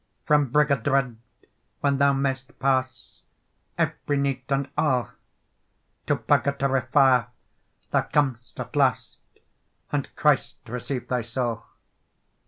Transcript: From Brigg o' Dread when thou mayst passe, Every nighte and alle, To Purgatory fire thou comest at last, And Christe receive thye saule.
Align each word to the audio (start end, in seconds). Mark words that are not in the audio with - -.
From 0.25 0.49
Brigg 0.49 0.71
o' 0.71 0.77
Dread 0.77 1.17
when 1.81 1.99
thou 1.99 2.11
mayst 2.11 2.57
passe, 2.57 3.21
Every 3.77 4.17
nighte 4.17 4.49
and 4.49 4.67
alle, 4.75 5.11
To 6.07 6.15
Purgatory 6.15 6.81
fire 6.91 7.27
thou 7.91 8.01
comest 8.11 8.59
at 8.59 8.75
last, 8.75 9.17
And 9.91 10.09
Christe 10.15 10.55
receive 10.67 11.07
thye 11.07 11.21
saule. 11.21 11.67